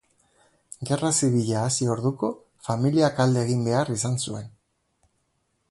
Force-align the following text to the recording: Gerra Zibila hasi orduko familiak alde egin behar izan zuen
Gerra 0.89 1.11
Zibila 1.17 1.65
hasi 1.65 1.89
orduko 1.97 2.31
familiak 2.69 3.23
alde 3.27 3.45
egin 3.49 3.61
behar 3.69 3.95
izan 3.99 4.21
zuen 4.29 4.51